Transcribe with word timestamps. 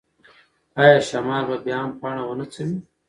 ایا 0.79 0.99
شمال 1.09 1.43
به 1.49 1.57
بیا 1.65 1.77
هم 1.83 1.91
پاڼه 1.99 2.23
ونڅوي؟ 2.25 2.75